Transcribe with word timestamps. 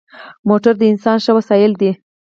موټر 0.47 0.73
د 0.77 0.81
انسان 0.93 1.17
ښه 1.23 1.31
وسایل 1.37 1.71
دی. 1.81 1.91